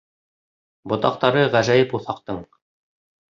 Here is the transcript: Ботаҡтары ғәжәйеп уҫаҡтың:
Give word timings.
Ботаҡтары 0.93 1.43
ғәжәйеп 1.57 1.93
уҫаҡтың: 1.99 2.41